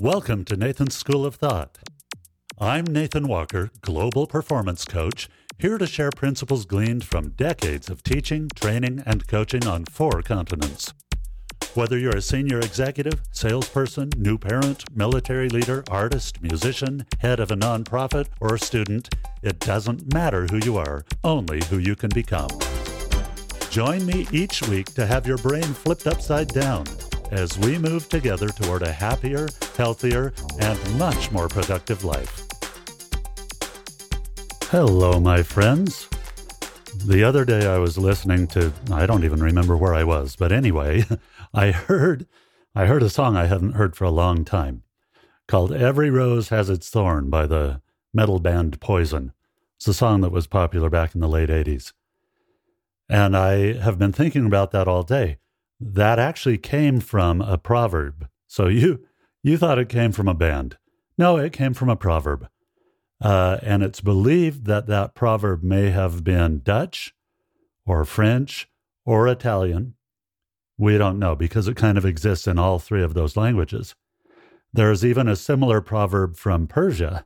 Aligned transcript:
Welcome 0.00 0.44
to 0.44 0.56
Nathan's 0.56 0.94
School 0.94 1.26
of 1.26 1.34
Thought. 1.34 1.76
I'm 2.56 2.84
Nathan 2.84 3.26
Walker, 3.26 3.72
Global 3.80 4.28
Performance 4.28 4.84
Coach, 4.84 5.28
here 5.58 5.76
to 5.76 5.88
share 5.88 6.12
principles 6.12 6.66
gleaned 6.66 7.02
from 7.02 7.30
decades 7.30 7.90
of 7.90 8.04
teaching, 8.04 8.48
training, 8.54 9.02
and 9.04 9.26
coaching 9.26 9.66
on 9.66 9.86
four 9.86 10.22
continents. 10.22 10.94
Whether 11.74 11.98
you're 11.98 12.16
a 12.16 12.22
senior 12.22 12.60
executive, 12.60 13.20
salesperson, 13.32 14.10
new 14.16 14.38
parent, 14.38 14.84
military 14.96 15.48
leader, 15.48 15.82
artist, 15.90 16.40
musician, 16.42 17.04
head 17.18 17.40
of 17.40 17.50
a 17.50 17.56
nonprofit, 17.56 18.28
or 18.40 18.54
a 18.54 18.60
student, 18.60 19.12
it 19.42 19.58
doesn't 19.58 20.14
matter 20.14 20.46
who 20.48 20.58
you 20.58 20.76
are, 20.76 21.04
only 21.24 21.60
who 21.70 21.78
you 21.78 21.96
can 21.96 22.10
become. 22.10 22.50
Join 23.70 24.06
me 24.06 24.28
each 24.30 24.62
week 24.68 24.94
to 24.94 25.06
have 25.06 25.26
your 25.26 25.38
brain 25.38 25.64
flipped 25.64 26.06
upside 26.06 26.46
down 26.46 26.84
as 27.30 27.58
we 27.58 27.78
move 27.78 28.08
together 28.08 28.48
toward 28.48 28.82
a 28.82 28.92
happier, 28.92 29.48
healthier, 29.76 30.32
and 30.58 30.98
much 30.98 31.30
more 31.30 31.48
productive 31.48 32.04
life. 32.04 32.46
Hello, 34.70 35.18
my 35.18 35.42
friends. 35.42 36.08
The 37.04 37.22
other 37.22 37.44
day 37.44 37.66
I 37.66 37.78
was 37.78 37.96
listening 37.96 38.46
to 38.48 38.72
I 38.90 39.06
don't 39.06 39.24
even 39.24 39.42
remember 39.42 39.76
where 39.76 39.94
I 39.94 40.04
was, 40.04 40.36
but 40.36 40.52
anyway, 40.52 41.04
I 41.54 41.70
heard 41.70 42.26
I 42.74 42.86
heard 42.86 43.02
a 43.02 43.10
song 43.10 43.36
I 43.36 43.46
hadn't 43.46 43.72
heard 43.72 43.96
for 43.96 44.04
a 44.04 44.10
long 44.10 44.44
time 44.44 44.82
called 45.46 45.72
Every 45.72 46.10
Rose 46.10 46.50
Has 46.50 46.68
Its 46.68 46.90
Thorn 46.90 47.30
by 47.30 47.46
the 47.46 47.80
metal 48.12 48.38
band 48.38 48.80
Poison. 48.80 49.32
It's 49.76 49.88
a 49.88 49.94
song 49.94 50.20
that 50.20 50.32
was 50.32 50.46
popular 50.46 50.90
back 50.90 51.14
in 51.14 51.20
the 51.20 51.28
late 51.28 51.48
80s. 51.48 51.92
And 53.08 53.36
I 53.36 53.72
have 53.74 53.98
been 53.98 54.12
thinking 54.12 54.44
about 54.44 54.70
that 54.72 54.86
all 54.86 55.02
day 55.02 55.38
that 55.80 56.18
actually 56.18 56.58
came 56.58 57.00
from 57.00 57.40
a 57.40 57.58
proverb. 57.58 58.28
So 58.46 58.66
you 58.68 59.04
you 59.42 59.56
thought 59.56 59.78
it 59.78 59.88
came 59.88 60.12
from 60.12 60.28
a 60.28 60.34
band. 60.34 60.76
No, 61.16 61.36
it 61.36 61.52
came 61.52 61.74
from 61.74 61.88
a 61.88 61.96
proverb. 61.96 62.48
Uh, 63.20 63.58
and 63.62 63.82
it's 63.82 64.00
believed 64.00 64.66
that 64.66 64.86
that 64.86 65.14
proverb 65.14 65.62
may 65.62 65.90
have 65.90 66.22
been 66.22 66.60
Dutch 66.60 67.14
or 67.86 68.04
French 68.04 68.68
or 69.04 69.26
Italian. 69.26 69.94
We 70.76 70.98
don't 70.98 71.18
know 71.18 71.34
because 71.34 71.66
it 71.66 71.76
kind 71.76 71.98
of 71.98 72.04
exists 72.04 72.46
in 72.46 72.58
all 72.58 72.78
three 72.78 73.02
of 73.02 73.14
those 73.14 73.36
languages. 73.36 73.96
There's 74.72 75.04
even 75.04 75.26
a 75.26 75.34
similar 75.34 75.80
proverb 75.80 76.36
from 76.36 76.68
Persia. 76.68 77.24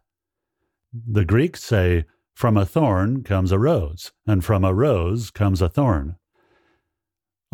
The 0.93 1.25
Greeks 1.25 1.63
say, 1.63 2.05
From 2.35 2.57
a 2.57 2.65
thorn 2.65 3.25
comes 3.25 3.53
a 3.53 3.59
rose, 3.59 4.13
and 4.27 4.45
from 4.45 4.65
a 4.65 4.73
rose 4.73 5.31
comes 5.31 5.61
a 5.61 5.69
thorn. 5.69 6.17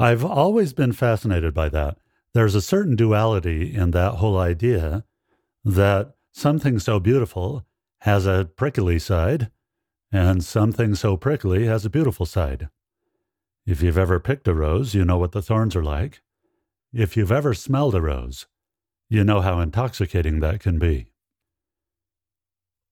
I've 0.01 0.25
always 0.25 0.73
been 0.73 0.93
fascinated 0.93 1.53
by 1.53 1.69
that. 1.71 1.99
There's 2.33 2.55
a 2.55 2.63
certain 2.63 2.95
duality 2.95 3.75
in 3.75 3.91
that 3.91 4.15
whole 4.15 4.39
idea 4.39 5.05
that 5.65 6.15
something 6.31 6.79
so 6.79 7.01
beautiful 7.01 7.67
has 8.03 8.25
a 8.25 8.49
prickly 8.57 9.01
side, 9.01 9.51
and 10.13 10.45
something 10.45 10.95
so 10.95 11.17
prickly 11.17 11.67
has 11.67 11.85
a 11.85 11.91
beautiful 11.91 12.27
side. 12.27 12.69
If 13.67 13.83
you've 13.83 13.99
ever 13.99 14.21
picked 14.21 14.47
a 14.47 14.55
rose, 14.55 14.95
you 14.95 15.05
know 15.05 15.19
what 15.19 15.33
the 15.33 15.43
thorns 15.43 15.75
are 15.75 15.83
like. 15.83 16.23
If 16.93 17.17
you've 17.17 17.33
ever 17.33 17.53
smelled 17.53 17.97
a 17.97 18.01
rose, 18.01 18.47
you 19.11 19.25
know 19.25 19.41
how 19.41 19.59
intoxicating 19.59 20.39
that 20.41 20.61
can 20.61 20.79
be. 20.79 21.11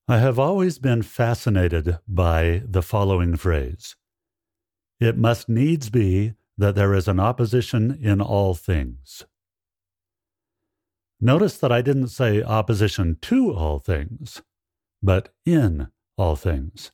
I 0.09 0.19
have 0.19 0.41
always 0.41 0.81
been 0.81 1.03
fascinated 1.03 1.99
by 2.09 2.63
the 2.65 2.83
following 2.83 3.37
phrase 3.37 3.95
It 4.99 5.17
must 5.17 5.49
needs 5.49 5.89
be 5.89 6.35
that 6.59 6.75
there 6.75 6.95
is 6.95 7.09
an 7.09 7.21
opposition 7.21 7.99
in 8.01 8.21
all 8.21 8.55
things. 8.55 9.25
Notice 11.21 11.57
that 11.59 11.73
I 11.73 11.83
didn't 11.83 12.09
say 12.09 12.43
opposition 12.43 13.17
to 13.23 13.55
all 13.55 13.79
things, 13.79 14.43
but 15.03 15.33
in 15.45 15.89
all 16.19 16.37
things. 16.37 16.91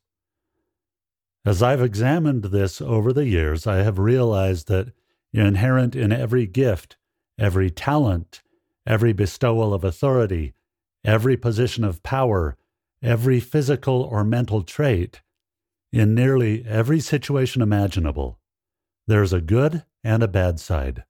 As 1.44 1.62
I've 1.62 1.82
examined 1.82 2.44
this 2.44 2.80
over 2.80 3.12
the 3.12 3.26
years, 3.26 3.66
I 3.66 3.78
have 3.78 3.98
realized 3.98 4.68
that 4.68 4.92
inherent 5.32 5.96
in 5.96 6.12
every 6.12 6.46
gift, 6.46 6.96
every 7.38 7.70
talent, 7.70 8.42
every 8.86 9.12
bestowal 9.12 9.74
of 9.74 9.82
authority, 9.82 10.54
every 11.04 11.36
position 11.36 11.82
of 11.82 12.02
power, 12.04 12.56
every 13.02 13.40
physical 13.40 14.02
or 14.02 14.22
mental 14.22 14.62
trait, 14.62 15.20
in 15.92 16.14
nearly 16.14 16.64
every 16.64 17.00
situation 17.00 17.60
imaginable, 17.60 18.38
there's 19.06 19.32
a 19.32 19.40
good 19.40 19.84
and 20.04 20.22
a 20.22 20.28
bad 20.28 20.60
side, 20.60 21.04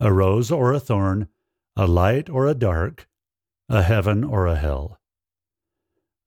a 0.00 0.12
rose 0.12 0.50
or 0.50 0.72
a 0.72 0.80
thorn, 0.80 1.28
a 1.76 1.86
light 1.86 2.28
or 2.28 2.46
a 2.46 2.54
dark, 2.54 3.08
a 3.68 3.82
heaven 3.82 4.24
or 4.24 4.46
a 4.46 4.56
hell. 4.56 5.00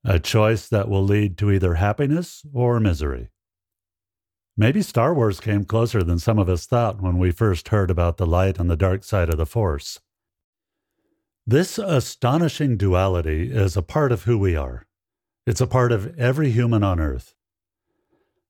A 0.04 0.20
choice 0.20 0.68
that 0.70 0.88
will 0.88 1.04
lead 1.04 1.38
to 1.40 1.52
either 1.52 1.76
happiness 1.76 2.46
or 2.54 2.80
misery. 2.80 3.30
Maybe 4.56 4.82
Star 4.82 5.14
Wars 5.14 5.40
came 5.40 5.66
closer 5.66 6.02
than 6.02 6.18
some 6.18 6.40
of 6.40 6.50
us 6.50 6.66
thought 6.66 7.02
when 7.02 7.18
we 7.20 7.32
first 7.32 7.68
heard 7.68 7.92
about 7.92 8.18
the 8.18 8.26
light 8.26 8.58
and 8.58 8.70
the 8.70 8.76
dark 8.76 9.04
side 9.04 9.30
of 9.30 9.38
the 9.38 9.46
Force. 9.46 10.00
This 11.46 11.78
astonishing 11.78 12.76
duality 12.76 13.52
is 13.52 13.78
a 13.78 13.82
part 13.82 14.12
of 14.12 14.24
who 14.24 14.38
we 14.38 14.56
are. 14.56 14.88
It's 15.46 15.62
a 15.62 15.68
part 15.68 15.92
of 15.92 16.18
every 16.18 16.50
human 16.52 16.84
on 16.84 17.00
earth. 17.00 17.36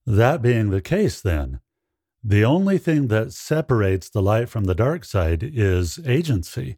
That 0.05 0.41
being 0.41 0.69
the 0.69 0.81
case, 0.81 1.19
then, 1.21 1.59
the 2.27 2.43
only 2.43 2.77
thing 2.77 3.07
that 3.07 3.31
separates 3.31 4.09
the 4.09 4.21
light 4.21 4.49
from 4.49 4.65
the 4.65 4.75
dark 4.75 5.05
side 5.05 5.41
is 5.41 5.97
agency. 6.05 6.77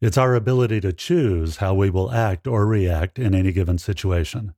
It's 0.00 0.18
our 0.18 0.34
ability 0.34 0.80
to 0.80 0.92
choose 0.92 1.58
how 1.58 1.74
we 1.74 1.90
will 1.90 2.10
act 2.10 2.48
or 2.48 2.66
react 2.66 3.16
in 3.16 3.36
any 3.36 3.52
given 3.52 3.78
situation. 3.78 4.52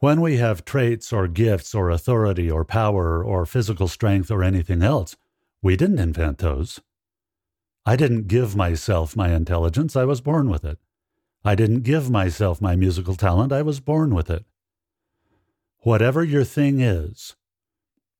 When 0.00 0.20
we 0.20 0.36
have 0.36 0.66
traits 0.66 1.10
or 1.10 1.26
gifts 1.26 1.74
or 1.74 1.88
authority 1.88 2.50
or 2.50 2.66
power 2.66 3.24
or 3.24 3.46
physical 3.46 3.88
strength 3.88 4.30
or 4.30 4.44
anything 4.44 4.82
else, 4.82 5.16
we 5.62 5.74
didn't 5.74 5.98
invent 5.98 6.36
those. 6.36 6.78
I 7.86 7.96
didn't 7.96 8.28
give 8.28 8.54
myself 8.54 9.16
my 9.16 9.32
intelligence, 9.32 9.96
I 9.96 10.04
was 10.04 10.20
born 10.20 10.50
with 10.50 10.66
it. 10.66 10.78
I 11.42 11.54
didn't 11.54 11.80
give 11.80 12.10
myself 12.10 12.60
my 12.60 12.76
musical 12.76 13.14
talent, 13.14 13.54
I 13.54 13.62
was 13.62 13.80
born 13.80 14.14
with 14.14 14.28
it. 14.28 14.44
Whatever 15.78 16.22
your 16.22 16.44
thing 16.44 16.80
is, 16.80 17.36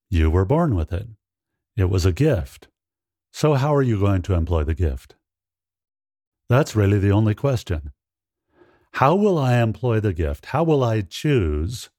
you 0.09 0.31
were 0.31 0.45
born 0.45 0.75
with 0.75 0.93
it. 0.93 1.09
It 1.77 1.91
was 1.91 2.07
a 2.07 2.13
gift. 2.13 2.69
So, 3.33 3.55
how 3.55 3.75
are 3.75 3.83
you 3.83 3.99
going 4.01 4.23
to 4.23 4.35
employ 4.35 4.65
the 4.65 4.75
gift? 4.75 5.15
That's 6.49 6.77
really 6.77 6.99
the 6.99 7.11
only 7.11 7.35
question. 7.35 7.93
How 8.93 9.15
will 9.15 9.39
I 9.39 9.61
employ 9.61 10.01
the 10.01 10.15
gift? 10.15 10.47
How 10.47 10.65
will 10.65 10.83
I 10.83 11.03
choose 11.03 11.91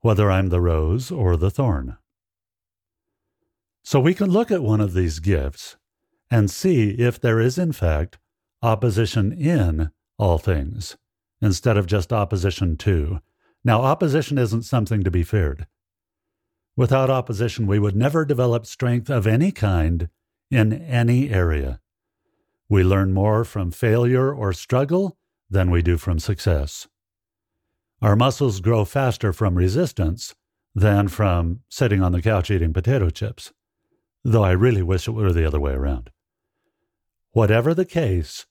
whether 0.00 0.30
I'm 0.30 0.48
the 0.48 0.60
rose 0.60 1.10
or 1.10 1.36
the 1.36 1.50
thorn? 1.50 1.96
So, 3.84 4.00
we 4.00 4.14
can 4.14 4.30
look 4.30 4.50
at 4.50 4.62
one 4.62 4.80
of 4.80 4.94
these 4.94 5.20
gifts 5.20 5.76
and 6.30 6.50
see 6.50 6.90
if 6.90 7.20
there 7.20 7.40
is, 7.40 7.58
in 7.58 7.72
fact, 7.72 8.18
opposition 8.62 9.32
in 9.32 9.90
all 10.18 10.38
things 10.38 10.96
instead 11.40 11.76
of 11.76 11.86
just 11.86 12.12
opposition 12.12 12.76
to. 12.76 13.20
Now, 13.64 13.82
opposition 13.82 14.38
isn't 14.38 14.62
something 14.62 15.02
to 15.04 15.10
be 15.10 15.22
feared. 15.22 15.66
Without 16.80 17.10
opposition, 17.10 17.66
we 17.66 17.78
would 17.78 17.94
never 17.94 18.24
develop 18.24 18.64
strength 18.64 19.10
of 19.10 19.26
any 19.26 19.52
kind 19.52 20.08
in 20.50 20.72
any 20.72 21.28
area. 21.28 21.78
We 22.70 22.82
learn 22.82 23.12
more 23.12 23.44
from 23.44 23.70
failure 23.70 24.32
or 24.32 24.54
struggle 24.54 25.18
than 25.50 25.70
we 25.70 25.82
do 25.82 25.98
from 25.98 26.18
success. 26.18 26.88
Our 28.00 28.16
muscles 28.16 28.60
grow 28.60 28.86
faster 28.86 29.34
from 29.34 29.56
resistance 29.56 30.34
than 30.74 31.08
from 31.08 31.60
sitting 31.68 32.02
on 32.02 32.12
the 32.12 32.22
couch 32.22 32.50
eating 32.50 32.72
potato 32.72 33.10
chips, 33.10 33.52
though 34.24 34.44
I 34.44 34.52
really 34.52 34.82
wish 34.82 35.06
it 35.06 35.10
were 35.10 35.34
the 35.34 35.46
other 35.46 35.60
way 35.60 35.72
around. 35.72 36.08
Whatever 37.32 37.74
the 37.74 37.84
case, 37.84 38.46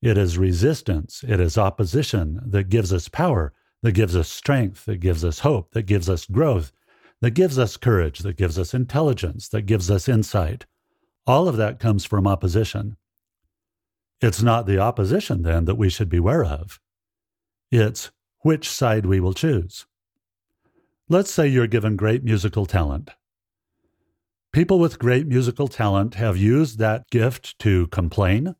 it 0.00 0.16
is 0.16 0.38
resistance, 0.38 1.22
it 1.22 1.38
is 1.38 1.58
opposition 1.58 2.40
that 2.46 2.70
gives 2.70 2.94
us 2.94 3.10
power, 3.10 3.52
that 3.82 3.92
gives 3.92 4.16
us 4.16 4.30
strength, 4.30 4.86
that 4.86 5.00
gives 5.00 5.22
us 5.22 5.40
hope, 5.40 5.72
that 5.72 5.82
gives 5.82 6.08
us 6.08 6.24
growth, 6.24 6.72
that 7.24 7.30
gives 7.30 7.58
us 7.58 7.78
courage, 7.78 8.18
that 8.18 8.36
gives 8.36 8.58
us 8.58 8.74
intelligence, 8.74 9.48
that 9.48 9.62
gives 9.62 9.90
us 9.90 10.10
insight. 10.10 10.66
All 11.26 11.48
of 11.48 11.56
that 11.56 11.80
comes 11.80 12.04
from 12.04 12.26
opposition. 12.26 12.98
It's 14.20 14.42
not 14.42 14.66
the 14.66 14.78
opposition, 14.78 15.40
then, 15.40 15.64
that 15.64 15.76
we 15.76 15.88
should 15.88 16.10
beware 16.10 16.44
of. 16.44 16.78
It's 17.70 18.10
which 18.40 18.68
side 18.68 19.06
we 19.06 19.20
will 19.20 19.32
choose. 19.32 19.86
Let's 21.08 21.30
say 21.30 21.48
you're 21.48 21.66
given 21.66 21.96
great 21.96 22.24
musical 22.24 22.66
talent. 22.66 23.12
People 24.52 24.78
with 24.78 24.98
great 24.98 25.26
musical 25.26 25.68
talent 25.68 26.16
have 26.16 26.36
used 26.36 26.78
that 26.78 27.08
gift 27.10 27.58
to 27.60 27.86
complain, 27.86 28.54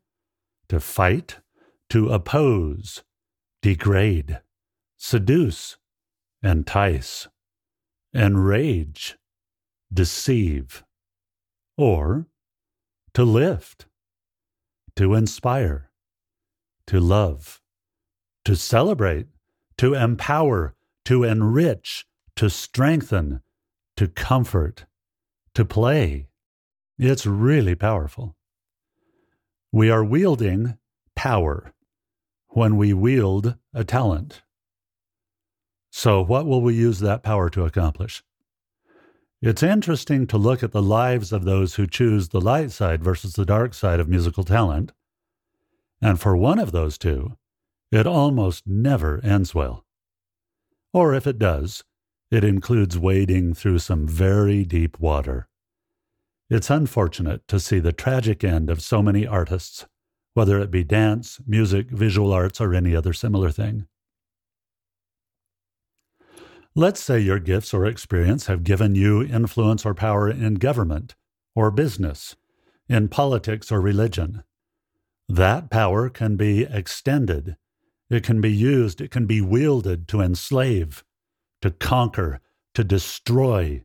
to 0.70 0.80
fight, 0.80 1.36
to 1.90 2.08
oppose, 2.08 3.04
degrade, 3.60 4.40
seduce, 4.96 5.76
entice 6.42 7.28
enrage, 8.14 9.16
deceive, 9.92 10.84
or 11.76 12.26
to 13.12 13.24
lift, 13.24 13.86
to 14.96 15.14
inspire, 15.14 15.90
to 16.86 17.00
love, 17.00 17.60
to 18.44 18.54
celebrate, 18.54 19.26
to 19.78 19.94
empower, 19.94 20.74
to 21.04 21.24
enrich, 21.24 22.06
to 22.36 22.48
strengthen, 22.48 23.42
to 23.96 24.06
comfort, 24.06 24.86
to 25.54 25.64
play. 25.64 26.28
It's 26.98 27.26
really 27.26 27.74
powerful. 27.74 28.36
We 29.72 29.90
are 29.90 30.04
wielding 30.04 30.78
power 31.16 31.74
when 32.50 32.76
we 32.76 32.92
wield 32.92 33.56
a 33.72 33.82
talent. 33.82 34.43
So, 35.96 36.24
what 36.24 36.44
will 36.44 36.60
we 36.60 36.74
use 36.74 36.98
that 36.98 37.22
power 37.22 37.48
to 37.50 37.64
accomplish? 37.64 38.24
It's 39.40 39.62
interesting 39.62 40.26
to 40.26 40.36
look 40.36 40.64
at 40.64 40.72
the 40.72 40.82
lives 40.82 41.32
of 41.32 41.44
those 41.44 41.76
who 41.76 41.86
choose 41.86 42.30
the 42.30 42.40
light 42.40 42.72
side 42.72 43.00
versus 43.00 43.34
the 43.34 43.44
dark 43.44 43.74
side 43.74 44.00
of 44.00 44.08
musical 44.08 44.42
talent. 44.42 44.90
And 46.02 46.20
for 46.20 46.36
one 46.36 46.58
of 46.58 46.72
those 46.72 46.98
two, 46.98 47.36
it 47.92 48.08
almost 48.08 48.66
never 48.66 49.20
ends 49.22 49.54
well. 49.54 49.84
Or 50.92 51.14
if 51.14 51.28
it 51.28 51.38
does, 51.38 51.84
it 52.28 52.42
includes 52.42 52.98
wading 52.98 53.54
through 53.54 53.78
some 53.78 54.04
very 54.04 54.64
deep 54.64 54.98
water. 54.98 55.46
It's 56.50 56.70
unfortunate 56.70 57.46
to 57.46 57.60
see 57.60 57.78
the 57.78 57.92
tragic 57.92 58.42
end 58.42 58.68
of 58.68 58.82
so 58.82 59.00
many 59.00 59.28
artists, 59.28 59.86
whether 60.32 60.58
it 60.58 60.72
be 60.72 60.82
dance, 60.82 61.38
music, 61.46 61.88
visual 61.88 62.32
arts, 62.32 62.60
or 62.60 62.74
any 62.74 62.96
other 62.96 63.12
similar 63.12 63.52
thing. 63.52 63.86
Let's 66.76 67.02
say 67.02 67.20
your 67.20 67.38
gifts 67.38 67.72
or 67.72 67.86
experience 67.86 68.46
have 68.46 68.64
given 68.64 68.94
you 68.94 69.22
influence 69.22 69.86
or 69.86 69.94
power 69.94 70.28
in 70.28 70.54
government 70.54 71.14
or 71.54 71.70
business, 71.70 72.36
in 72.88 73.08
politics 73.08 73.70
or 73.70 73.80
religion. 73.80 74.42
That 75.28 75.70
power 75.70 76.10
can 76.10 76.36
be 76.36 76.64
extended 76.64 77.56
it 78.14 78.22
can 78.22 78.40
be 78.40 78.52
used, 78.52 79.00
it 79.00 79.10
can 79.10 79.26
be 79.26 79.40
wielded 79.40 80.06
to 80.08 80.20
enslave, 80.20 81.02
to 81.62 81.70
conquer, 81.72 82.40
to 82.74 82.84
destroy, 82.84 83.82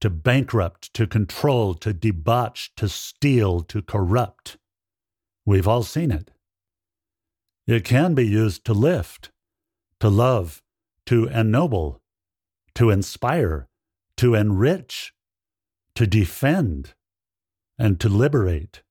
to 0.00 0.10
bankrupt, 0.10 0.92
to 0.92 1.06
control, 1.06 1.72
to 1.74 1.94
debauch, 1.94 2.74
to 2.76 2.86
steal, 2.86 3.60
to 3.62 3.80
corrupt. 3.80 4.58
We've 5.46 5.66
all 5.66 5.84
seen 5.84 6.10
it. 6.10 6.32
It 7.66 7.84
can 7.84 8.14
be 8.14 8.26
used 8.26 8.66
to 8.66 8.74
lift, 8.74 9.30
to 10.00 10.10
love, 10.10 10.62
to 11.06 11.28
ennoble, 11.28 12.01
to 12.74 12.90
inspire, 12.90 13.68
to 14.16 14.34
enrich, 14.34 15.12
to 15.94 16.06
defend, 16.06 16.94
and 17.78 17.98
to 18.00 18.08
liberate. 18.08 18.82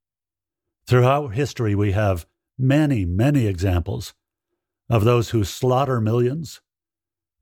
Throughout 0.85 1.33
history, 1.33 1.75
we 1.75 1.93
have 1.93 2.25
many, 2.57 3.05
many 3.05 3.47
examples 3.47 4.13
of 4.89 5.03
those 5.03 5.29
who 5.29 5.43
slaughter 5.43 6.01
millions 6.01 6.61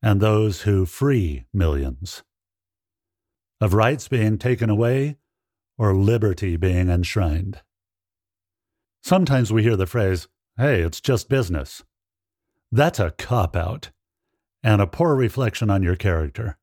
and 0.02 0.22
those 0.22 0.62
who 0.62 0.86
free 0.86 1.46
millions, 1.54 2.24
of 3.60 3.74
rights 3.74 4.08
being 4.08 4.38
taken 4.38 4.70
away 4.70 5.18
or 5.78 5.94
liberty 5.94 6.56
being 6.56 6.90
enshrined. 6.90 7.62
Sometimes 9.02 9.52
we 9.52 9.64
hear 9.64 9.76
the 9.76 9.86
phrase, 9.86 10.28
hey, 10.58 10.82
it's 10.82 11.02
just 11.02 11.30
business. 11.30 11.84
That's 12.72 13.00
a 13.00 13.12
cop 13.12 13.56
out 13.56 13.92
and 14.64 14.82
a 14.82 14.88
poor 14.88 15.16
reflection 15.16 15.70
on 15.70 15.84
your 15.84 15.96
character. 15.96 16.58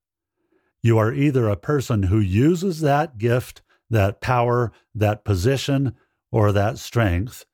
You 0.82 0.98
are 0.98 1.12
either 1.12 1.48
a 1.48 1.56
person 1.56 2.04
who 2.04 2.18
uses 2.18 2.80
that 2.80 3.18
gift, 3.18 3.62
that 3.90 4.20
power, 4.20 4.72
that 4.94 5.24
position, 5.24 5.94
or 6.30 6.52
that 6.52 6.78
strength 6.78 7.46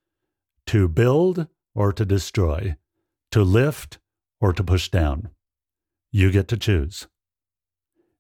to 0.67 0.89
build 0.89 1.47
or 1.75 1.93
to 1.93 2.05
destroy 2.05 2.77
to 3.33 3.43
lift 3.43 3.99
or 4.41 4.53
to 4.53 4.63
push 4.63 4.89
down. 4.89 5.31
You 6.13 6.31
get 6.31 6.47
to 6.49 6.57
choose. 6.57 7.09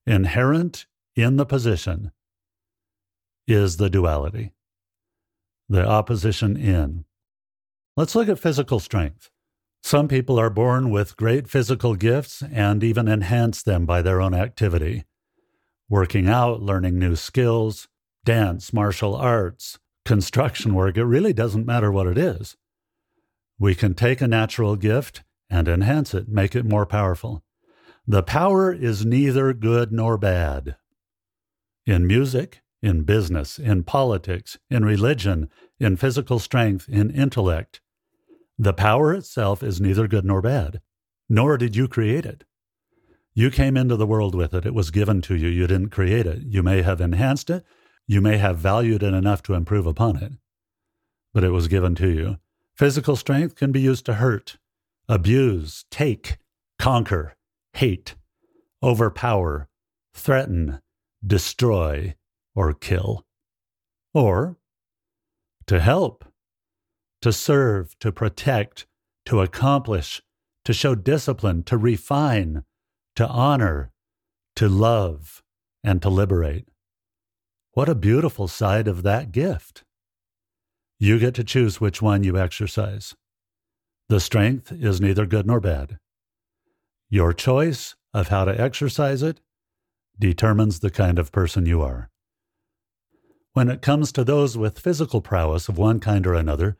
Inherent 0.06 0.86
in 1.14 1.36
the 1.36 1.46
position 1.46 2.10
is 3.46 3.76
the 3.76 3.90
duality, 3.90 4.52
the 5.68 5.86
opposition 5.86 6.56
in. 6.56 7.04
Let's 7.96 8.14
look 8.14 8.28
at 8.28 8.38
physical 8.38 8.80
strength. 8.80 9.30
Some 9.82 10.06
people 10.08 10.38
are 10.38 10.50
born 10.50 10.90
with 10.90 11.16
great 11.16 11.48
physical 11.48 11.96
gifts 11.96 12.42
and 12.52 12.84
even 12.84 13.08
enhance 13.08 13.62
them 13.62 13.84
by 13.84 14.00
their 14.00 14.20
own 14.20 14.32
activity. 14.32 15.04
Working 15.88 16.28
out, 16.28 16.62
learning 16.62 16.98
new 16.98 17.16
skills, 17.16 17.88
dance, 18.24 18.72
martial 18.72 19.14
arts, 19.14 19.78
construction 20.04 20.74
work, 20.74 20.96
it 20.96 21.04
really 21.04 21.32
doesn't 21.32 21.66
matter 21.66 21.90
what 21.90 22.06
it 22.06 22.16
is. 22.16 22.56
We 23.58 23.74
can 23.74 23.94
take 23.94 24.20
a 24.20 24.28
natural 24.28 24.76
gift 24.76 25.24
and 25.50 25.68
enhance 25.68 26.14
it, 26.14 26.28
make 26.28 26.54
it 26.54 26.64
more 26.64 26.86
powerful. 26.86 27.42
The 28.06 28.22
power 28.22 28.72
is 28.72 29.04
neither 29.04 29.52
good 29.52 29.92
nor 29.92 30.16
bad. 30.16 30.76
In 31.86 32.06
music, 32.06 32.60
in 32.82 33.02
business, 33.02 33.58
in 33.58 33.84
politics, 33.84 34.58
in 34.70 34.84
religion, 34.84 35.48
in 35.78 35.96
physical 35.96 36.38
strength, 36.38 36.88
in 36.88 37.10
intellect, 37.10 37.80
the 38.58 38.72
power 38.72 39.14
itself 39.14 39.62
is 39.62 39.80
neither 39.80 40.06
good 40.06 40.24
nor 40.24 40.42
bad, 40.42 40.80
nor 41.28 41.56
did 41.56 41.74
you 41.74 41.88
create 41.88 42.26
it. 42.26 42.44
You 43.34 43.50
came 43.50 43.76
into 43.76 43.96
the 43.96 44.06
world 44.06 44.34
with 44.34 44.52
it. 44.52 44.66
It 44.66 44.74
was 44.74 44.90
given 44.90 45.22
to 45.22 45.34
you. 45.34 45.48
You 45.48 45.66
didn't 45.66 45.88
create 45.88 46.26
it. 46.26 46.42
You 46.42 46.62
may 46.62 46.82
have 46.82 47.00
enhanced 47.00 47.48
it. 47.48 47.64
You 48.06 48.20
may 48.20 48.36
have 48.36 48.58
valued 48.58 49.02
it 49.02 49.14
enough 49.14 49.42
to 49.44 49.54
improve 49.54 49.86
upon 49.86 50.16
it, 50.16 50.32
but 51.32 51.44
it 51.44 51.50
was 51.50 51.68
given 51.68 51.94
to 51.96 52.08
you. 52.08 52.38
Physical 52.74 53.16
strength 53.16 53.54
can 53.54 53.72
be 53.72 53.80
used 53.80 54.04
to 54.06 54.14
hurt, 54.14 54.58
abuse, 55.08 55.84
take, 55.90 56.38
conquer, 56.78 57.36
hate, 57.74 58.16
overpower, 58.82 59.68
threaten, 60.12 60.80
destroy, 61.24 62.14
or 62.54 62.74
kill. 62.74 63.24
Or 64.12 64.58
to 65.66 65.80
help, 65.80 66.24
to 67.22 67.32
serve, 67.32 67.98
to 68.00 68.12
protect, 68.12 68.86
to 69.26 69.40
accomplish, 69.40 70.20
to 70.64 70.72
show 70.72 70.94
discipline, 70.94 71.62
to 71.64 71.76
refine, 71.76 72.64
to 73.16 73.26
honor, 73.26 73.92
to 74.56 74.68
love, 74.68 75.42
and 75.82 76.02
to 76.02 76.08
liberate. 76.08 76.68
What 77.72 77.88
a 77.88 77.94
beautiful 77.94 78.48
side 78.48 78.86
of 78.86 79.02
that 79.02 79.32
gift. 79.32 79.84
You 80.98 81.18
get 81.18 81.34
to 81.36 81.44
choose 81.44 81.80
which 81.80 82.02
one 82.02 82.22
you 82.22 82.38
exercise. 82.38 83.14
The 84.08 84.20
strength 84.20 84.70
is 84.72 85.00
neither 85.00 85.26
good 85.26 85.46
nor 85.46 85.58
bad. 85.58 85.98
Your 87.08 87.32
choice 87.32 87.94
of 88.12 88.28
how 88.28 88.44
to 88.44 88.60
exercise 88.60 89.22
it 89.22 89.40
determines 90.18 90.80
the 90.80 90.90
kind 90.90 91.18
of 91.18 91.32
person 91.32 91.66
you 91.66 91.82
are. 91.82 92.10
When 93.52 93.68
it 93.68 93.82
comes 93.82 94.12
to 94.12 94.24
those 94.24 94.56
with 94.56 94.78
physical 94.78 95.20
prowess 95.20 95.68
of 95.68 95.78
one 95.78 96.00
kind 96.00 96.26
or 96.26 96.34
another, 96.34 96.78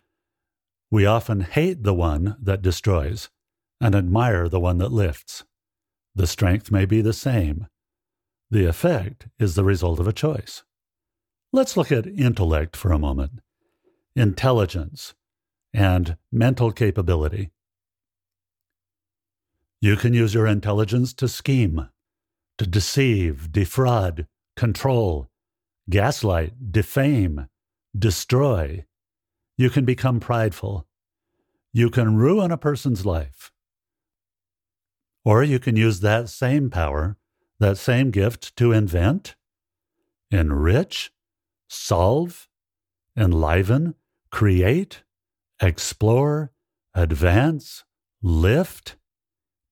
we 0.92 1.06
often 1.06 1.40
hate 1.40 1.84
the 1.84 1.94
one 1.94 2.37
that 2.38 2.61
destroys 2.61 3.30
and 3.80 3.94
admire 3.94 4.46
the 4.46 4.61
one 4.61 4.76
that 4.76 4.92
lifts. 4.92 5.42
The 6.14 6.26
strength 6.26 6.70
may 6.70 6.84
be 6.84 7.00
the 7.00 7.14
same. 7.14 7.66
The 8.50 8.66
effect 8.66 9.26
is 9.38 9.54
the 9.54 9.64
result 9.64 9.99
of 9.99 10.06
a 10.06 10.12
choice. 10.12 10.62
Let's 11.50 11.78
look 11.78 11.90
at 11.90 12.06
intellect 12.06 12.76
for 12.76 12.92
a 12.92 12.99
moment 12.99 13.40
intelligence, 14.14 15.14
and 15.72 16.18
mental 16.30 16.70
capability. 16.70 17.50
You 19.80 19.96
can 19.96 20.12
use 20.12 20.34
your 20.34 20.46
intelligence 20.46 21.14
to 21.14 21.28
scheme, 21.28 21.88
to 22.58 22.66
deceive, 22.66 23.50
defraud, 23.50 24.26
control, 24.54 25.30
gaslight, 25.88 26.70
defame, 26.70 27.49
destroy. 27.99 28.84
You 29.56 29.71
can 29.71 29.85
become 29.85 30.21
prideful. 30.21 30.87
You 31.73 31.90
can 31.90 32.16
ruin 32.16 32.50
a 32.50 32.59
person's 32.59 33.06
life. 33.06 33.52
Or 35.25 35.42
you 35.42 35.59
can 35.59 35.76
use 35.76 36.00
that 36.00 36.28
same 36.28 36.68
power, 36.71 37.16
that 37.59 37.78
same 37.78 38.11
gift 38.11 38.56
to 38.56 38.73
invent, 38.73 39.37
enrich, 40.30 41.12
solve, 41.68 42.49
enliven, 43.16 43.94
create, 44.30 45.02
explore, 45.61 46.52
advance, 46.94 47.85
lift, 48.23 48.97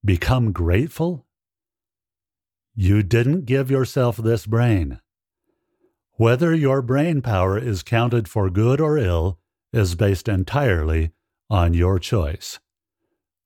become 0.05 0.51
grateful? 0.51 1.25
You 2.73 3.03
didn't 3.03 3.45
give 3.45 3.69
yourself 3.69 4.17
this 4.17 4.45
brain. 4.45 5.01
Whether 6.13 6.55
your 6.55 6.81
brain 6.81 7.21
power 7.21 7.57
is 7.57 7.83
counted 7.83 8.29
for 8.29 8.49
good 8.49 8.79
or 8.79 8.97
ill 8.97 9.40
is 9.73 9.95
based 9.95 10.27
entirely 10.27 11.11
on 11.49 11.73
your 11.73 11.99
choice. 11.99 12.59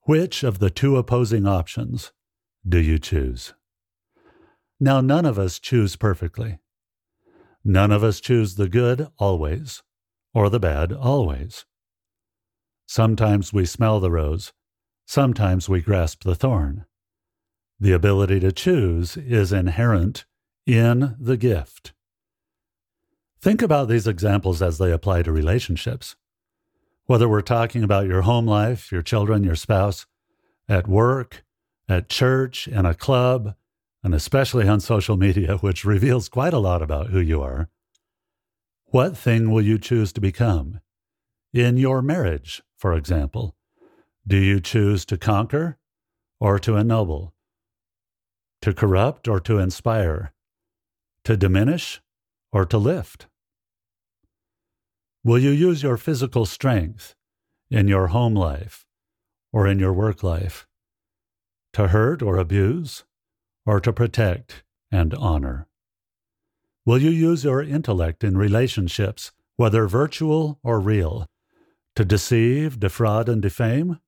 Which 0.02 0.44
of 0.44 0.60
the 0.60 0.70
two 0.70 0.98
opposing 0.98 1.48
options 1.48 2.12
do 2.68 2.78
you 2.80 3.00
choose? 3.00 3.54
Now, 4.80 5.02
none 5.02 5.26
of 5.26 5.40
us 5.40 5.58
choose 5.58 5.96
perfectly. 5.96 6.60
None 7.64 7.92
of 7.92 8.04
us 8.04 8.20
choose 8.20 8.56
the 8.56 8.70
good 8.70 9.08
always 9.18 9.82
or 10.34 10.50
the 10.50 10.60
bad 10.60 10.94
always. 10.94 11.66
Sometimes 12.86 13.52
we 13.52 13.66
smell 13.66 14.00
the 14.00 14.12
rose, 14.12 14.54
sometimes 15.08 15.68
we 15.68 15.82
grasp 15.82 16.24
the 16.24 16.36
thorn. 16.36 16.86
The 17.80 17.94
ability 17.94 18.40
to 18.42 18.52
choose 18.52 19.18
is 19.18 19.52
inherent 19.52 20.26
in 20.68 21.16
the 21.20 21.38
gift. 21.38 21.95
Think 23.46 23.62
about 23.62 23.90
these 23.90 24.08
examples 24.08 24.60
as 24.64 24.80
they 24.80 24.92
apply 24.92 25.22
to 25.22 25.32
relationships. 25.32 26.16
Whether 27.06 27.30
we're 27.30 27.42
talking 27.42 27.84
about 27.84 28.08
your 28.08 28.24
home 28.24 28.48
life, 28.48 28.92
your 28.92 29.04
children, 29.04 29.44
your 29.44 29.54
spouse, 29.56 30.08
at 30.68 30.88
work, 30.88 31.44
at 31.88 32.10
church, 32.10 32.68
in 32.68 32.88
a 32.88 32.96
club, 32.96 33.54
and 34.04 34.16
especially 34.16 34.68
on 34.68 34.80
social 34.80 35.16
media, 35.16 35.58
which 35.62 35.86
reveals 35.86 36.28
quite 36.28 36.54
a 36.54 36.58
lot 36.58 36.82
about 36.82 37.12
who 37.12 37.20
you 37.20 37.40
are, 37.44 37.70
what 38.86 39.16
thing 39.16 39.52
will 39.52 39.62
you 39.62 39.78
choose 39.78 40.12
to 40.14 40.20
become? 40.20 40.80
In 41.54 41.78
your 41.78 42.02
marriage, 42.02 42.64
for 42.76 42.96
example, 42.96 43.56
do 44.26 44.38
you 44.38 44.60
choose 44.60 45.06
to 45.06 45.20
conquer 45.20 45.78
or 46.40 46.58
to 46.58 46.78
ennoble? 46.78 47.36
To 48.64 48.74
corrupt 48.74 49.28
or 49.28 49.40
to 49.42 49.60
inspire? 49.60 50.34
To 51.26 51.38
diminish 51.38 52.02
or 52.52 52.66
to 52.66 52.80
lift? 52.80 53.28
Will 55.26 55.40
you 55.40 55.50
use 55.50 55.82
your 55.82 55.98
physical 55.98 56.46
strength 56.46 57.16
in 57.72 57.88
your 57.88 58.10
home 58.10 58.36
life 58.36 58.86
or 59.52 59.66
in 59.66 59.80
your 59.80 59.92
work 59.92 60.22
life 60.22 60.68
to 61.74 61.88
hurt 61.88 62.22
or 62.22 62.38
abuse 62.38 63.06
or 63.66 63.80
to 63.80 63.92
protect 63.92 64.62
and 64.92 65.16
honor? 65.16 65.66
Will 66.86 67.00
you 67.00 67.10
use 67.10 67.44
your 67.44 67.64
intellect 67.64 68.24
in 68.24 68.38
relationships, 68.38 69.32
whether 69.56 69.88
virtual 69.88 70.60
or 70.62 70.80
real, 70.80 71.26
to 71.96 72.06
deceive, 72.06 72.80
defraud, 72.80 73.28
and 73.28 73.42
defame? 73.42 74.00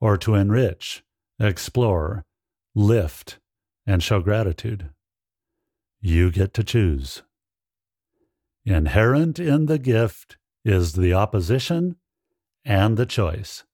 Or 0.00 0.16
to 0.16 0.34
enrich, 0.34 1.04
explore, 1.38 2.24
lift, 2.74 3.38
and 3.86 4.02
show 4.02 4.18
gratitude? 4.18 4.90
You 6.00 6.32
get 6.32 6.54
to 6.54 6.64
choose. 6.64 7.22
Inherent 8.68 9.38
in 9.38 9.64
the 9.64 9.78
gift 9.78 10.36
is 10.62 10.92
the 10.92 11.14
opposition 11.14 11.96
and 12.66 12.98
the 12.98 13.06
choice. 13.06 13.64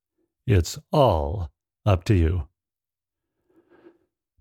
It's 0.47 0.79
all 0.93 1.51
up 1.85 2.05
to 2.05 2.15
you. 2.15 2.47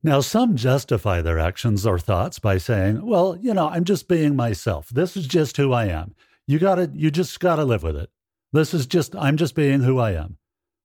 Now, 0.04 0.20
some 0.20 0.56
justify 0.56 1.22
their 1.22 1.40
actions 1.40 1.88
or 1.88 1.98
thoughts 1.98 2.38
by 2.38 2.60
saying, 2.60 3.04
well, 3.04 3.36
you 3.42 3.54
know, 3.56 3.68
I'm 3.70 3.84
just 3.84 4.08
being 4.08 4.36
myself. 4.36 4.90
This 4.90 5.18
is 5.18 5.26
just 5.26 5.58
who 5.58 5.74
I 5.74 5.86
am. 5.86 6.14
You 6.46 6.60
gotta, 6.60 6.92
you 6.94 7.10
just 7.10 7.40
gotta 7.40 7.66
live 7.66 7.82
with 7.82 7.96
it. 7.96 8.12
This 8.52 8.76
is 8.76 8.86
just, 8.86 9.16
I'm 9.16 9.38
just 9.38 9.56
being 9.56 9.82
who 9.82 9.98
I 9.98 10.12
am. 10.12 10.38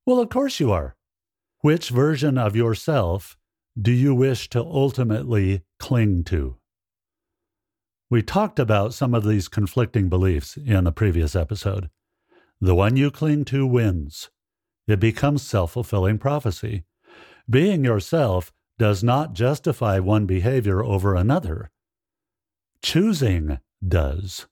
Well, 0.06 0.20
of 0.20 0.30
course 0.30 0.60
you 0.60 0.72
are. 0.72 0.96
Which 1.60 1.90
version 1.90 2.38
of 2.38 2.56
yourself 2.56 3.36
do 3.78 3.92
you 3.92 4.14
wish 4.14 4.48
to 4.50 4.60
ultimately 4.60 5.60
cling 5.78 6.24
to? 6.24 6.56
We 8.10 8.22
talked 8.22 8.58
about 8.58 8.94
some 8.94 9.14
of 9.14 9.26
these 9.26 9.48
conflicting 9.48 10.08
beliefs 10.08 10.56
in 10.56 10.86
a 10.86 10.92
previous 10.92 11.36
episode. 11.36 11.90
The 12.58 12.74
one 12.74 12.96
you 12.96 13.10
cling 13.10 13.44
to 13.46 13.66
wins. 13.66 14.30
It 14.86 14.98
becomes 14.98 15.42
self 15.42 15.72
fulfilling 15.72 16.18
prophecy. 16.18 16.84
Being 17.48 17.84
yourself 17.84 18.50
does 18.78 19.04
not 19.04 19.34
justify 19.34 19.98
one 19.98 20.24
behavior 20.24 20.82
over 20.82 21.14
another. 21.14 21.70
Choosing 22.82 23.58
does. 23.86 24.46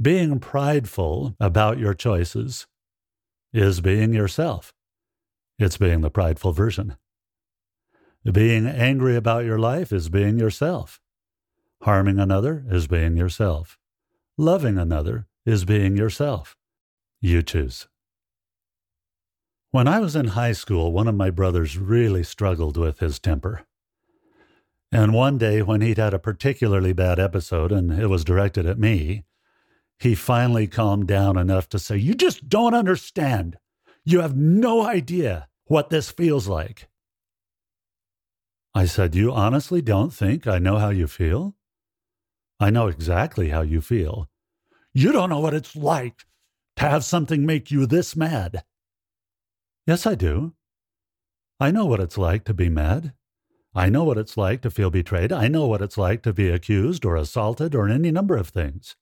Being 0.00 0.40
prideful 0.40 1.36
about 1.38 1.78
your 1.78 1.92
choices 1.92 2.66
is 3.52 3.82
being 3.82 4.14
yourself. 4.14 4.72
It's 5.58 5.76
being 5.76 6.00
the 6.00 6.10
prideful 6.10 6.52
version. 6.52 6.96
Being 8.24 8.66
angry 8.66 9.16
about 9.16 9.44
your 9.44 9.58
life 9.58 9.92
is 9.92 10.08
being 10.08 10.38
yourself. 10.38 11.00
Harming 11.82 12.18
another 12.18 12.64
is 12.68 12.86
being 12.86 13.16
yourself. 13.16 13.78
Loving 14.36 14.76
another 14.76 15.26
is 15.46 15.64
being 15.64 15.96
yourself. 15.96 16.56
You 17.20 17.42
choose. 17.42 17.88
When 19.70 19.88
I 19.88 20.00
was 20.00 20.16
in 20.16 20.28
high 20.28 20.52
school, 20.52 20.92
one 20.92 21.08
of 21.08 21.14
my 21.14 21.30
brothers 21.30 21.78
really 21.78 22.22
struggled 22.22 22.76
with 22.76 22.98
his 22.98 23.18
temper. 23.18 23.62
And 24.92 25.14
one 25.14 25.38
day, 25.38 25.62
when 25.62 25.80
he'd 25.80 25.98
had 25.98 26.12
a 26.12 26.18
particularly 26.18 26.92
bad 26.92 27.20
episode 27.20 27.70
and 27.70 27.92
it 27.92 28.08
was 28.08 28.24
directed 28.24 28.66
at 28.66 28.78
me, 28.78 29.24
he 29.98 30.14
finally 30.14 30.66
calmed 30.66 31.06
down 31.06 31.38
enough 31.38 31.68
to 31.68 31.78
say, 31.78 31.96
You 31.96 32.14
just 32.14 32.48
don't 32.48 32.74
understand. 32.74 33.58
You 34.04 34.20
have 34.20 34.36
no 34.36 34.84
idea 34.84 35.48
what 35.66 35.90
this 35.90 36.10
feels 36.10 36.48
like. 36.48 36.88
I 38.74 38.86
said, 38.86 39.14
You 39.14 39.32
honestly 39.32 39.80
don't 39.80 40.12
think 40.12 40.46
I 40.46 40.58
know 40.58 40.78
how 40.78 40.90
you 40.90 41.06
feel? 41.06 41.54
I 42.60 42.68
know 42.68 42.88
exactly 42.88 43.48
how 43.48 43.62
you 43.62 43.80
feel. 43.80 44.28
You 44.92 45.12
don't 45.12 45.30
know 45.30 45.40
what 45.40 45.54
it's 45.54 45.74
like 45.74 46.26
to 46.76 46.82
have 46.82 47.04
something 47.04 47.46
make 47.46 47.70
you 47.70 47.86
this 47.86 48.14
mad. 48.14 48.64
Yes, 49.86 50.06
I 50.06 50.14
do. 50.14 50.52
I 51.58 51.70
know 51.70 51.86
what 51.86 52.00
it's 52.00 52.18
like 52.18 52.44
to 52.44 52.54
be 52.54 52.68
mad. 52.68 53.14
I 53.74 53.88
know 53.88 54.04
what 54.04 54.18
it's 54.18 54.36
like 54.36 54.60
to 54.62 54.70
feel 54.70 54.90
betrayed. 54.90 55.32
I 55.32 55.48
know 55.48 55.66
what 55.66 55.80
it's 55.80 55.96
like 55.96 56.22
to 56.24 56.32
be 56.32 56.50
accused 56.50 57.04
or 57.04 57.16
assaulted 57.16 57.74
or 57.74 57.88
any 57.88 58.10
number 58.10 58.36
of 58.36 58.48
things. 58.48 58.94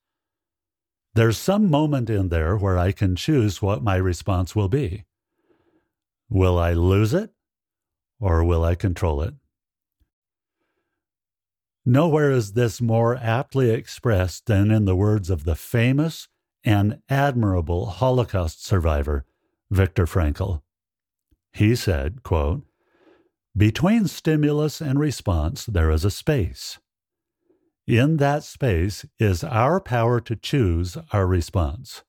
There's 1.15 1.37
some 1.37 1.69
moment 1.69 2.09
in 2.09 2.29
there 2.29 2.55
where 2.55 2.77
I 2.77 2.91
can 2.91 3.15
choose 3.15 3.61
what 3.61 3.83
my 3.83 3.95
response 3.95 4.55
will 4.55 4.69
be. 4.69 5.05
Will 6.29 6.57
I 6.57 6.73
lose 6.73 7.13
it 7.13 7.31
or 8.19 8.43
will 8.43 8.63
I 8.63 8.75
control 8.75 9.21
it? 9.21 9.33
Nowhere 11.89 12.29
is 12.29 12.53
this 12.53 12.79
more 12.79 13.15
aptly 13.15 13.71
expressed 13.71 14.45
than 14.45 14.69
in 14.69 14.85
the 14.85 14.95
words 14.95 15.31
of 15.31 15.43
the 15.43 15.55
famous 15.55 16.27
and 16.63 17.01
admirable 17.09 17.87
Holocaust 17.87 18.63
survivor, 18.63 19.25
Viktor 19.71 20.05
Frankl. 20.05 20.61
He 21.51 21.75
said, 21.75 22.21
quote, 22.21 22.61
Between 23.57 24.07
stimulus 24.07 24.81
and 24.81 24.99
response, 24.99 25.65
there 25.65 25.89
is 25.89 26.05
a 26.05 26.11
space. 26.11 26.77
In 27.87 28.17
that 28.17 28.43
space 28.43 29.03
is 29.17 29.43
our 29.43 29.81
power 29.81 30.19
to 30.19 30.35
choose 30.35 30.95
our 31.11 31.25
response. 31.25 32.03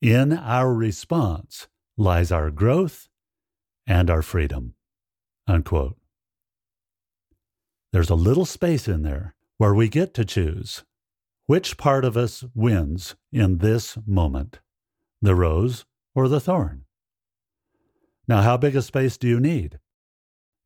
In 0.00 0.32
our 0.32 0.72
response 0.72 1.66
lies 1.96 2.30
our 2.30 2.52
growth 2.52 3.08
and 3.84 4.08
our 4.08 4.22
freedom. 4.22 4.74
Unquote. 5.48 5.99
There's 7.92 8.10
a 8.10 8.14
little 8.14 8.46
space 8.46 8.86
in 8.86 9.02
there 9.02 9.34
where 9.58 9.74
we 9.74 9.88
get 9.88 10.14
to 10.14 10.24
choose 10.24 10.84
which 11.46 11.76
part 11.76 12.04
of 12.04 12.16
us 12.16 12.44
wins 12.54 13.16
in 13.32 13.58
this 13.58 13.98
moment 14.06 14.60
the 15.20 15.34
rose 15.34 15.84
or 16.14 16.28
the 16.28 16.40
thorn. 16.40 16.84
Now, 18.28 18.42
how 18.42 18.56
big 18.56 18.76
a 18.76 18.82
space 18.82 19.16
do 19.16 19.26
you 19.26 19.40
need? 19.40 19.80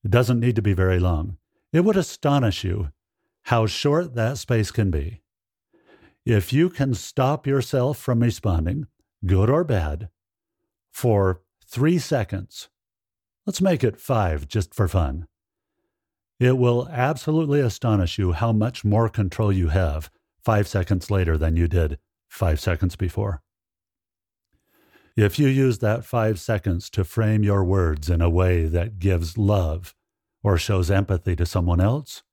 It 0.04 0.10
doesn't 0.10 0.40
need 0.40 0.56
to 0.56 0.62
be 0.62 0.74
very 0.74 1.00
long. 1.00 1.38
It 1.72 1.80
would 1.80 1.96
astonish 1.96 2.62
you 2.62 2.90
how 3.44 3.66
short 3.66 4.14
that 4.14 4.36
space 4.36 4.70
can 4.70 4.90
be. 4.90 5.22
If 6.26 6.52
you 6.52 6.68
can 6.68 6.94
stop 6.94 7.46
yourself 7.46 7.98
from 7.98 8.20
responding, 8.20 8.86
good 9.24 9.48
or 9.48 9.64
bad, 9.64 10.10
for 10.92 11.40
three 11.66 11.98
seconds, 11.98 12.68
let's 13.46 13.60
make 13.60 13.82
it 13.82 14.00
five 14.00 14.46
just 14.46 14.74
for 14.74 14.86
fun. 14.86 15.26
It 16.40 16.58
will 16.58 16.88
absolutely 16.88 17.60
astonish 17.60 18.18
you 18.18 18.32
how 18.32 18.52
much 18.52 18.84
more 18.84 19.08
control 19.08 19.52
you 19.52 19.68
have 19.68 20.10
five 20.42 20.66
seconds 20.66 21.10
later 21.10 21.38
than 21.38 21.56
you 21.56 21.68
did 21.68 21.98
five 22.28 22.60
seconds 22.60 22.96
before. 22.96 23.42
If 25.16 25.38
you 25.38 25.46
use 25.46 25.78
that 25.78 26.04
five 26.04 26.40
seconds 26.40 26.90
to 26.90 27.04
frame 27.04 27.44
your 27.44 27.62
words 27.62 28.10
in 28.10 28.20
a 28.20 28.28
way 28.28 28.66
that 28.66 28.98
gives 28.98 29.38
love 29.38 29.94
or 30.42 30.58
shows 30.58 30.90
empathy 30.90 31.36
to 31.36 31.46
someone 31.46 31.80
else, 31.80 32.24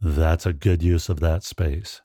that's 0.00 0.46
a 0.46 0.54
good 0.54 0.82
use 0.82 1.10
of 1.10 1.20
that 1.20 1.44
space. 1.44 2.00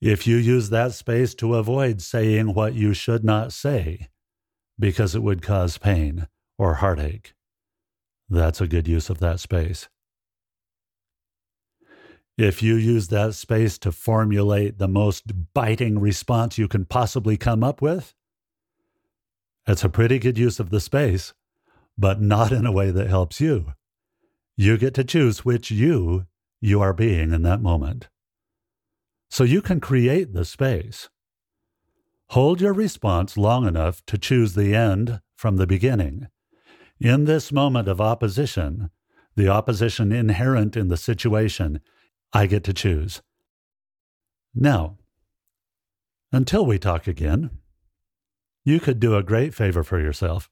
If 0.00 0.26
you 0.26 0.36
use 0.36 0.70
that 0.70 0.92
space 0.92 1.34
to 1.36 1.56
avoid 1.56 2.00
saying 2.00 2.54
what 2.54 2.74
you 2.74 2.94
should 2.94 3.22
not 3.22 3.52
say 3.52 4.08
because 4.78 5.14
it 5.14 5.22
would 5.22 5.42
cause 5.42 5.76
pain 5.76 6.26
or 6.56 6.74
heartache, 6.74 7.34
that's 8.28 8.60
a 8.60 8.68
good 8.68 8.86
use 8.86 9.10
of 9.10 9.18
that 9.20 9.40
space. 9.40 9.88
If 12.36 12.62
you 12.62 12.76
use 12.76 13.08
that 13.08 13.34
space 13.34 13.78
to 13.78 13.90
formulate 13.90 14.78
the 14.78 14.86
most 14.86 15.54
biting 15.54 15.98
response 15.98 16.56
you 16.56 16.68
can 16.68 16.84
possibly 16.84 17.36
come 17.36 17.64
up 17.64 17.82
with, 17.82 18.14
it's 19.66 19.84
a 19.84 19.88
pretty 19.88 20.18
good 20.18 20.38
use 20.38 20.60
of 20.60 20.70
the 20.70 20.80
space, 20.80 21.34
but 21.98 22.20
not 22.20 22.52
in 22.52 22.64
a 22.64 22.72
way 22.72 22.90
that 22.90 23.08
helps 23.08 23.40
you. 23.40 23.72
You 24.56 24.78
get 24.78 24.94
to 24.94 25.04
choose 25.04 25.44
which 25.44 25.70
you 25.70 26.26
you 26.60 26.80
are 26.80 26.92
being 26.92 27.32
in 27.32 27.42
that 27.42 27.62
moment. 27.62 28.08
So 29.30 29.44
you 29.44 29.62
can 29.62 29.80
create 29.80 30.32
the 30.32 30.44
space. 30.44 31.08
Hold 32.30 32.60
your 32.60 32.72
response 32.72 33.36
long 33.36 33.66
enough 33.66 34.04
to 34.06 34.18
choose 34.18 34.54
the 34.54 34.74
end 34.74 35.20
from 35.36 35.56
the 35.56 35.66
beginning. 35.66 36.28
In 37.00 37.26
this 37.26 37.52
moment 37.52 37.86
of 37.86 38.00
opposition, 38.00 38.90
the 39.36 39.48
opposition 39.48 40.10
inherent 40.10 40.76
in 40.76 40.88
the 40.88 40.96
situation, 40.96 41.80
I 42.32 42.46
get 42.46 42.64
to 42.64 42.72
choose. 42.72 43.22
Now, 44.52 44.98
until 46.32 46.66
we 46.66 46.78
talk 46.78 47.06
again, 47.06 47.50
you 48.64 48.80
could 48.80 48.98
do 48.98 49.14
a 49.14 49.22
great 49.22 49.54
favor 49.54 49.84
for 49.84 50.00
yourself. 50.00 50.50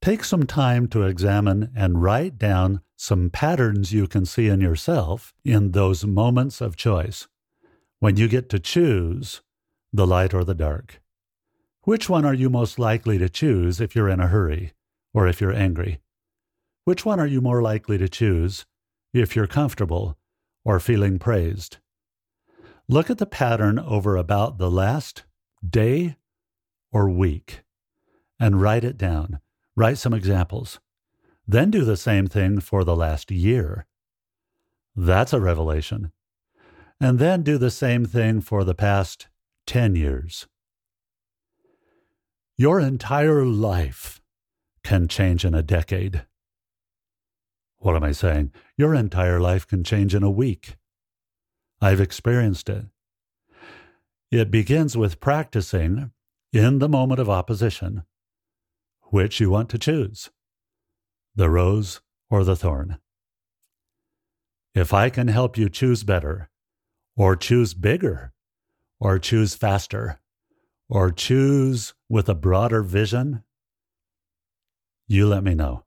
Take 0.00 0.22
some 0.22 0.46
time 0.46 0.86
to 0.88 1.02
examine 1.02 1.72
and 1.74 2.00
write 2.00 2.38
down 2.38 2.80
some 2.96 3.28
patterns 3.28 3.92
you 3.92 4.06
can 4.06 4.24
see 4.24 4.46
in 4.46 4.60
yourself 4.60 5.34
in 5.44 5.72
those 5.72 6.06
moments 6.06 6.60
of 6.60 6.76
choice 6.76 7.26
when 7.98 8.16
you 8.16 8.28
get 8.28 8.48
to 8.50 8.60
choose 8.60 9.42
the 9.92 10.06
light 10.06 10.32
or 10.32 10.44
the 10.44 10.54
dark. 10.54 11.02
Which 11.82 12.08
one 12.08 12.24
are 12.24 12.34
you 12.34 12.48
most 12.48 12.78
likely 12.78 13.18
to 13.18 13.28
choose 13.28 13.80
if 13.80 13.96
you're 13.96 14.08
in 14.08 14.20
a 14.20 14.28
hurry 14.28 14.72
or 15.16 15.26
if 15.26 15.40
you're 15.40 15.54
angry? 15.54 15.98
Which 16.84 17.06
one 17.06 17.18
are 17.18 17.26
you 17.26 17.40
more 17.40 17.62
likely 17.62 17.96
to 17.96 18.08
choose 18.08 18.66
if 19.14 19.34
you're 19.34 19.46
comfortable 19.46 20.18
or 20.62 20.78
feeling 20.78 21.18
praised? 21.18 21.78
Look 22.86 23.08
at 23.08 23.16
the 23.16 23.26
pattern 23.26 23.78
over 23.78 24.14
about 24.14 24.58
the 24.58 24.70
last 24.70 25.24
day 25.66 26.16
or 26.92 27.08
week 27.08 27.62
and 28.38 28.60
write 28.60 28.84
it 28.84 28.98
down. 28.98 29.40
Write 29.74 29.96
some 29.96 30.12
examples. 30.12 30.80
Then 31.48 31.70
do 31.70 31.84
the 31.84 31.96
same 31.96 32.26
thing 32.26 32.60
for 32.60 32.84
the 32.84 32.94
last 32.94 33.30
year. 33.30 33.86
That's 34.94 35.32
a 35.32 35.40
revelation. 35.40 36.12
And 37.00 37.18
then 37.18 37.42
do 37.42 37.56
the 37.56 37.70
same 37.70 38.04
thing 38.04 38.42
for 38.42 38.64
the 38.64 38.74
past 38.74 39.28
10 39.66 39.96
years. 39.96 40.46
Your 42.58 42.80
entire 42.80 43.44
life 43.44 44.20
can 44.86 45.08
change 45.08 45.44
in 45.44 45.52
a 45.52 45.64
decade. 45.64 46.24
What 47.78 47.96
am 47.96 48.04
I 48.04 48.12
saying? 48.12 48.52
Your 48.76 48.94
entire 48.94 49.40
life 49.40 49.66
can 49.66 49.82
change 49.82 50.14
in 50.14 50.22
a 50.22 50.30
week. 50.30 50.76
I've 51.80 52.00
experienced 52.00 52.68
it. 52.68 52.84
It 54.30 54.48
begins 54.48 54.96
with 54.96 55.18
practicing 55.18 56.12
in 56.52 56.78
the 56.78 56.88
moment 56.88 57.18
of 57.18 57.28
opposition 57.28 58.04
which 59.10 59.40
you 59.40 59.50
want 59.50 59.68
to 59.70 59.78
choose 59.78 60.30
the 61.34 61.50
rose 61.50 62.00
or 62.30 62.44
the 62.44 62.56
thorn. 62.56 62.98
If 64.72 64.94
I 64.94 65.10
can 65.10 65.26
help 65.26 65.58
you 65.58 65.68
choose 65.68 66.04
better, 66.04 66.48
or 67.16 67.34
choose 67.34 67.74
bigger, 67.74 68.32
or 69.00 69.18
choose 69.18 69.56
faster, 69.56 70.20
or 70.88 71.10
choose 71.10 71.94
with 72.08 72.28
a 72.28 72.34
broader 72.34 72.82
vision, 72.82 73.42
you 75.06 75.26
let 75.26 75.44
me 75.44 75.54
know. 75.54 75.84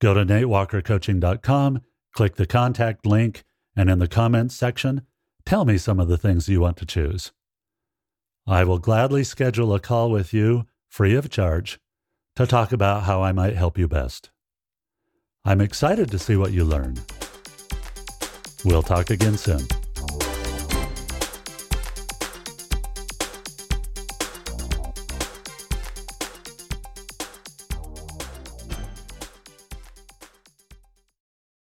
Go 0.00 0.14
to 0.14 0.24
natewalkercoaching.com, 0.24 1.80
click 2.12 2.36
the 2.36 2.46
contact 2.46 3.06
link, 3.06 3.44
and 3.76 3.88
in 3.88 3.98
the 3.98 4.08
comments 4.08 4.54
section, 4.54 5.02
tell 5.46 5.64
me 5.64 5.78
some 5.78 6.00
of 6.00 6.08
the 6.08 6.18
things 6.18 6.48
you 6.48 6.60
want 6.60 6.76
to 6.78 6.86
choose. 6.86 7.32
I 8.46 8.64
will 8.64 8.78
gladly 8.78 9.24
schedule 9.24 9.72
a 9.74 9.80
call 9.80 10.10
with 10.10 10.32
you 10.34 10.66
free 10.88 11.14
of 11.14 11.30
charge 11.30 11.78
to 12.36 12.46
talk 12.46 12.72
about 12.72 13.04
how 13.04 13.22
I 13.22 13.32
might 13.32 13.56
help 13.56 13.78
you 13.78 13.86
best. 13.86 14.30
I'm 15.44 15.60
excited 15.60 16.10
to 16.10 16.18
see 16.18 16.36
what 16.36 16.52
you 16.52 16.64
learn. 16.64 16.96
We'll 18.64 18.82
talk 18.82 19.10
again 19.10 19.36
soon. 19.36 19.66